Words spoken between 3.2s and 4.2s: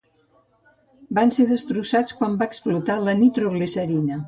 nitroglicerina.